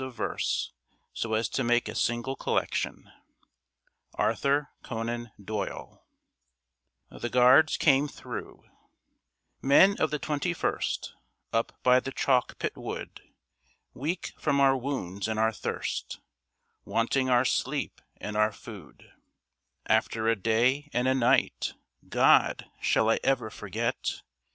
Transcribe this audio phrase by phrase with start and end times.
[0.01, 0.15] 65
[1.13, 3.09] CHRISTMAS IN WARTIME 68 LINDISFAIRE 70
[4.13, 4.35] A PARABLE
[4.83, 8.63] 75 FATE 76 THE GUARDS CAME THROUGH
[9.61, 11.13] Men of the Twenty first,
[11.53, 13.21] Up by the Chalk Pit Wood,
[13.93, 16.19] Weak from our wounds and our thirst,
[16.83, 19.11] Wanting our sleep and our food
[19.85, 21.75] After a day and a night.
[22.09, 22.65] God!
[22.81, 24.23] shall I ever forget?